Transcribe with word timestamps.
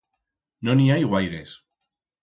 No 0.69 0.75
n'i 0.79 0.89
hai 0.95 0.99
guaires. 1.13 1.57